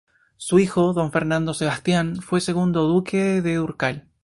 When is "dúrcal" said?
3.57-4.07